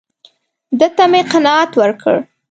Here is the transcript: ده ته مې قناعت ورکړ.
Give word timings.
ده 0.79 0.87
ته 0.95 1.03
مې 1.11 1.21
قناعت 1.31 1.71
ورکړ. 1.81 2.15